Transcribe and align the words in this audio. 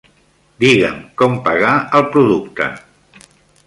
Digue'm 0.63 0.97
com 1.23 1.37
pagar 1.51 1.77
el 2.01 2.09
producte. 2.17 2.75